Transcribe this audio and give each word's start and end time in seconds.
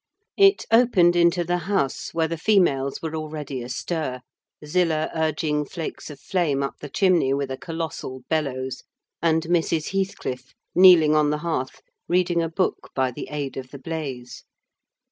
It 0.39 0.65
opened 0.71 1.15
into 1.15 1.43
the 1.43 1.59
house, 1.69 2.11
where 2.11 2.27
the 2.27 2.35
females 2.35 3.03
were 3.03 3.15
already 3.15 3.61
astir; 3.61 4.21
Zillah 4.65 5.11
urging 5.13 5.63
flakes 5.63 6.09
of 6.09 6.19
flame 6.19 6.63
up 6.63 6.73
the 6.81 6.89
chimney 6.89 7.35
with 7.35 7.51
a 7.51 7.55
colossal 7.57 8.23
bellows; 8.27 8.81
and 9.21 9.43
Mrs. 9.43 9.91
Heathcliff, 9.91 10.55
kneeling 10.73 11.13
on 11.15 11.29
the 11.29 11.37
hearth, 11.45 11.83
reading 12.07 12.41
a 12.41 12.49
book 12.49 12.89
by 12.95 13.11
the 13.11 13.27
aid 13.29 13.57
of 13.57 13.69
the 13.69 13.77
blaze. 13.77 14.43